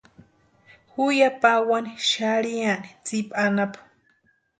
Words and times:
Ju 0.93 1.05
ya 1.19 1.29
pawani 1.41 1.91
xarhiani 2.07 2.89
tsipa 3.05 3.35
anapu. 3.45 3.79